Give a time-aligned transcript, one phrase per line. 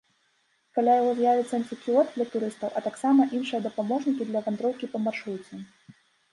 [0.77, 5.55] Каля яго з'явіцца інфакіёск для турыстаў, а таксама іншыя дапаможнікі для вандроўкі па маршруце.